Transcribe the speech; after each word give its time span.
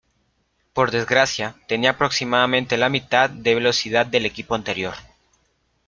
Por 0.73 0.89
desgracia, 0.89 1.57
tenía 1.67 1.91
aproximadamente 1.91 2.75
la 2.75 2.89
mitad 2.89 3.29
de 3.29 3.53
velocidad 3.53 4.07
del 4.07 4.25
equipo 4.25 4.55
anterior. 4.55 4.95